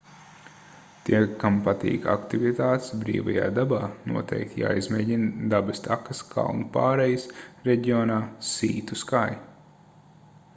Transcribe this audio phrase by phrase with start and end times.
[1.07, 3.81] tiem kam patīk aktivitātes brīvajā dabā
[4.13, 7.29] noteikti jāizmēģina dabas takas kalnu pārejas
[7.69, 8.19] reģionā
[8.55, 9.25] sea to sky